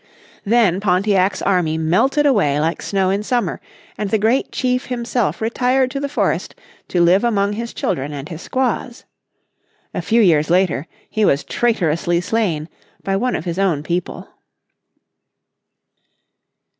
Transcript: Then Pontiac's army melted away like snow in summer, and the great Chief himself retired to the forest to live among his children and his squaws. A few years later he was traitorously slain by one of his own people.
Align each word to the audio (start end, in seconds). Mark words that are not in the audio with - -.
Then 0.45 0.79
Pontiac's 0.79 1.43
army 1.43 1.77
melted 1.77 2.25
away 2.25 2.59
like 2.59 2.81
snow 2.81 3.11
in 3.11 3.21
summer, 3.21 3.61
and 3.99 4.09
the 4.09 4.17
great 4.17 4.51
Chief 4.51 4.87
himself 4.87 5.39
retired 5.39 5.91
to 5.91 5.99
the 5.99 6.09
forest 6.09 6.55
to 6.87 6.99
live 7.01 7.23
among 7.23 7.53
his 7.53 7.71
children 7.71 8.11
and 8.11 8.27
his 8.27 8.41
squaws. 8.41 9.05
A 9.93 10.01
few 10.01 10.19
years 10.23 10.49
later 10.49 10.87
he 11.07 11.23
was 11.23 11.43
traitorously 11.43 12.19
slain 12.19 12.67
by 13.03 13.15
one 13.15 13.35
of 13.35 13.45
his 13.45 13.59
own 13.59 13.83
people. 13.83 14.27